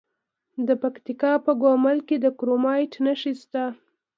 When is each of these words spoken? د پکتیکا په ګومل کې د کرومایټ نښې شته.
د 0.67 0.69
پکتیکا 0.81 1.31
په 1.45 1.51
ګومل 1.61 1.97
کې 2.07 2.15
د 2.23 2.25
کرومایټ 2.37 2.93
نښې 3.05 3.33
شته. 3.41 3.63